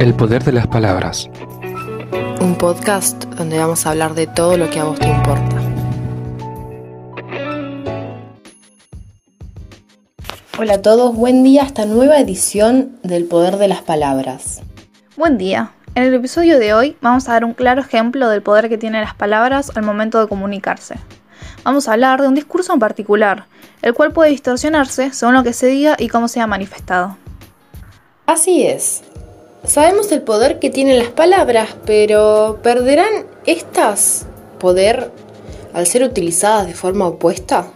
[0.00, 1.30] El poder de las palabras.
[2.40, 5.56] Un podcast donde vamos a hablar de todo lo que a vos te importa.
[10.58, 14.62] Hola a todos, buen día a esta nueva edición del poder de las palabras.
[15.16, 15.70] Buen día.
[15.94, 19.02] En el episodio de hoy vamos a dar un claro ejemplo del poder que tienen
[19.02, 20.96] las palabras al momento de comunicarse.
[21.62, 23.46] Vamos a hablar de un discurso en particular,
[23.80, 27.16] el cual puede distorsionarse según lo que se diga y cómo sea manifestado.
[28.26, 29.04] Así es.
[29.66, 34.26] Sabemos el poder que tienen las palabras, pero ¿perderán estas
[34.58, 35.10] poder
[35.72, 37.68] al ser utilizadas de forma opuesta?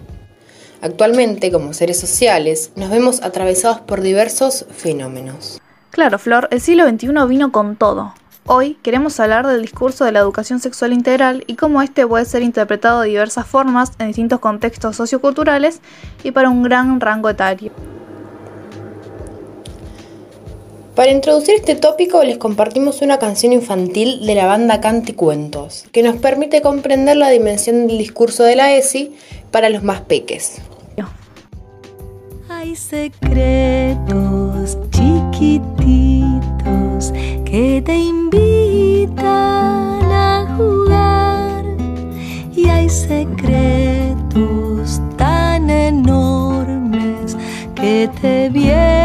[0.82, 5.60] Actualmente, como seres sociales, nos vemos atravesados por diversos fenómenos.
[5.90, 8.12] Claro, Flor, el siglo XXI vino con todo.
[8.44, 12.42] Hoy queremos hablar del discurso de la educación sexual integral y cómo este puede ser
[12.42, 15.80] interpretado de diversas formas en distintos contextos socioculturales
[16.22, 17.72] y para un gran rango etario.
[20.98, 26.16] Para introducir este tópico les compartimos una canción infantil de la banda Canticuentos, que nos
[26.16, 29.14] permite comprender la dimensión del discurso de la ESI
[29.52, 30.60] para los más peques.
[32.48, 34.08] Hay secretos
[34.90, 35.62] chiquititos
[37.44, 41.64] que te invitan a jugar
[42.56, 43.40] y hay secretos
[45.16, 47.36] tan enormes
[47.76, 48.97] que te vienen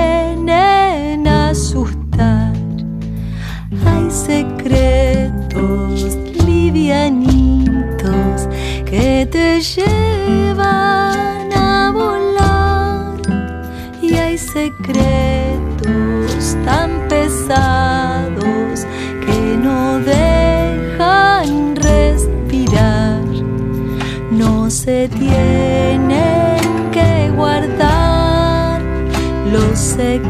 [14.93, 18.85] secretos tan pesados
[19.25, 23.21] que no dejan respirar.
[24.31, 26.59] No se tienen
[26.91, 28.81] que guardar
[29.51, 30.27] los secretos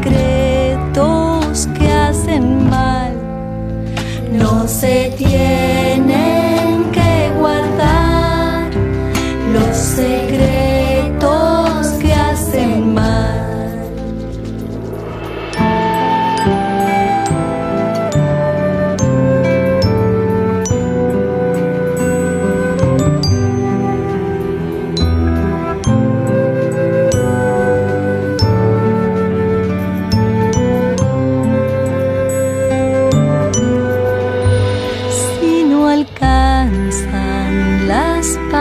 [1.78, 3.12] que hacen mal.
[4.32, 5.63] No se tienen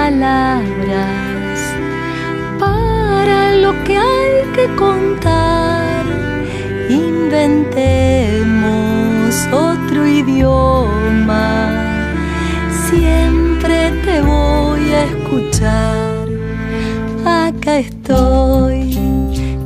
[0.03, 1.59] palabras
[2.59, 6.03] para lo que hay que contar.
[6.89, 8.49] Inventemos
[9.69, 11.53] otro idioma,
[12.87, 16.27] siempre te voy a escuchar.
[17.25, 18.97] Acá estoy,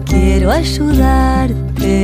[0.05, 1.99] quiero ayudarte.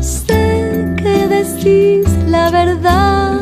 [0.00, 3.37] Sé que decís la verdad,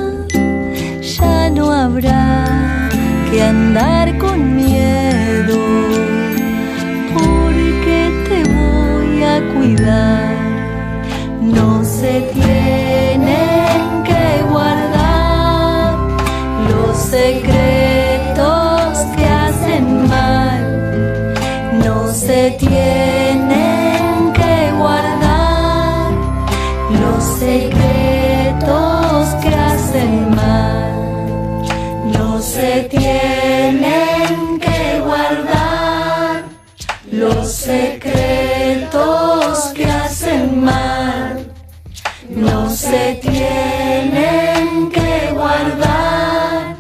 [3.37, 5.59] que andar con miedo,
[7.13, 7.99] porque
[8.29, 10.35] te voy a cuidar.
[11.43, 15.97] No se tienen que guardar
[16.71, 21.35] los secretos que hacen mal.
[21.85, 26.11] No se tienen que guardar
[27.03, 28.36] los secretos
[32.57, 36.45] se tienen que guardar
[37.13, 38.95] los secretos
[39.75, 41.53] que hacen mal.
[42.31, 46.77] No se tienen que guardar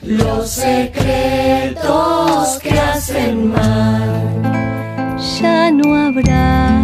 [0.00, 1.82] los secretos
[2.62, 5.18] que hacen mal.
[5.38, 6.80] Ya no habrá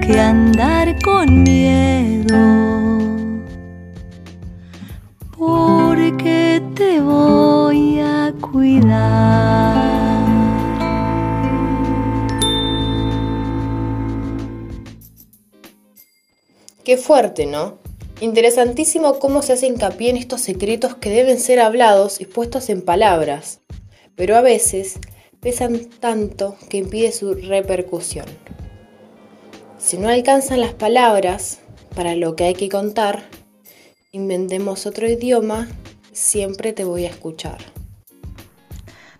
[0.00, 2.38] que andar con miedo,
[16.84, 17.78] Qué fuerte, ¿no?
[18.20, 22.82] Interesantísimo cómo se hace hincapié en estos secretos que deben ser hablados y puestos en
[22.82, 23.60] palabras,
[24.14, 25.00] pero a veces
[25.40, 28.26] pesan tanto que impide su repercusión.
[29.78, 31.60] Si no alcanzan las palabras
[31.94, 33.24] para lo que hay que contar,
[34.12, 35.68] inventemos otro idioma,
[36.12, 37.73] siempre te voy a escuchar.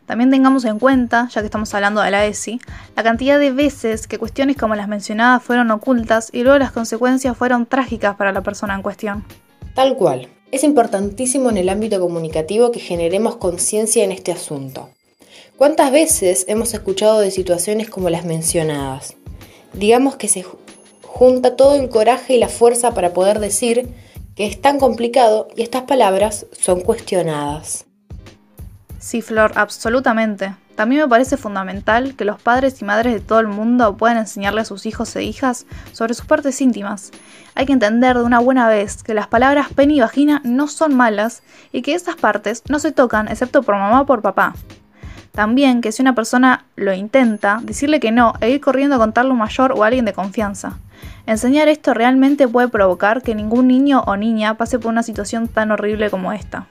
[0.06, 2.60] También tengamos en cuenta, ya que estamos hablando de la ESI,
[2.94, 7.36] la cantidad de veces que cuestiones como las mencionadas fueron ocultas y luego las consecuencias
[7.36, 9.24] fueron trágicas para la persona en cuestión.
[9.74, 10.28] Tal cual.
[10.52, 14.90] Es importantísimo en el ámbito comunicativo que generemos conciencia en este asunto.
[15.56, 19.14] ¿Cuántas veces hemos escuchado de situaciones como las mencionadas?
[19.72, 20.58] Digamos que se ju-
[21.02, 23.88] junta todo el coraje y la fuerza para poder decir
[24.36, 27.86] que es tan complicado y estas palabras son cuestionadas.
[29.04, 30.54] Sí, Flor, absolutamente.
[30.76, 34.62] También me parece fundamental que los padres y madres de todo el mundo puedan enseñarle
[34.62, 37.10] a sus hijos e hijas sobre sus partes íntimas.
[37.54, 40.96] Hay que entender de una buena vez que las palabras pene y vagina no son
[40.96, 44.54] malas y que esas partes no se tocan excepto por mamá o por papá.
[45.32, 49.32] También que si una persona lo intenta, decirle que no e ir corriendo a contarle
[49.32, 50.78] a un mayor o a alguien de confianza.
[51.26, 55.72] Enseñar esto realmente puede provocar que ningún niño o niña pase por una situación tan
[55.72, 56.68] horrible como esta.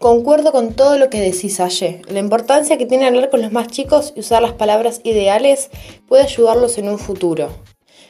[0.00, 2.00] Concuerdo con todo lo que decís, Aye.
[2.08, 5.68] La importancia que tiene hablar con los más chicos y usar las palabras ideales
[6.08, 7.50] puede ayudarlos en un futuro.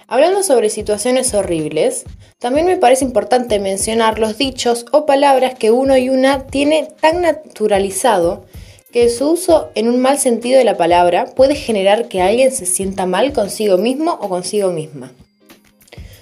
[0.07, 2.05] Hablando sobre situaciones horribles,
[2.39, 7.23] también me parece importante mencionar los dichos o palabras que uno y una tiene tan
[7.23, 8.45] naturalizado
[8.93, 12.67] que su uso en un mal sentido de la palabra puede generar que alguien se
[12.67, 15.11] sienta mal consigo mismo o consigo misma.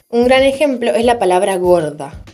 [0.08, 2.24] Un gran ejemplo es la palabra gorda.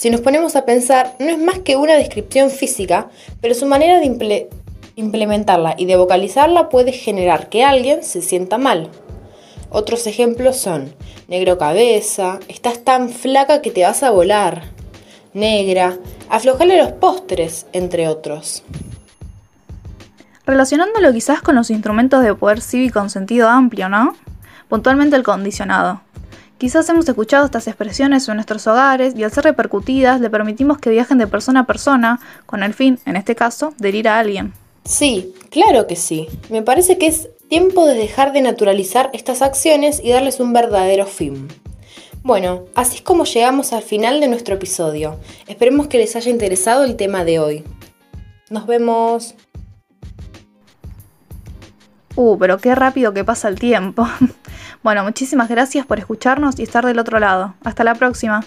[0.00, 3.10] Si nos ponemos a pensar, no es más que una descripción física,
[3.42, 4.48] pero su manera de
[4.96, 8.88] implementarla y de vocalizarla puede generar que alguien se sienta mal.
[9.68, 10.94] Otros ejemplos son
[11.28, 14.62] negro cabeza, estás tan flaca que te vas a volar,
[15.34, 15.98] negra,
[16.30, 18.62] aflojarle los postres, entre otros.
[20.46, 24.16] Relacionándolo quizás con los instrumentos de poder cívico en sentido amplio, ¿no?
[24.70, 26.00] Puntualmente el condicionado.
[26.60, 30.90] Quizás hemos escuchado estas expresiones en nuestros hogares y al ser repercutidas le permitimos que
[30.90, 34.52] viajen de persona a persona con el fin, en este caso, de herir a alguien.
[34.84, 36.28] Sí, claro que sí.
[36.50, 41.06] Me parece que es tiempo de dejar de naturalizar estas acciones y darles un verdadero
[41.06, 41.48] fin.
[42.22, 45.16] Bueno, así es como llegamos al final de nuestro episodio.
[45.48, 47.64] Esperemos que les haya interesado el tema de hoy.
[48.50, 49.34] Nos vemos.
[52.16, 54.06] Uh, pero qué rápido que pasa el tiempo.
[54.82, 57.54] bueno, muchísimas gracias por escucharnos y estar del otro lado.
[57.64, 58.44] Hasta la próxima.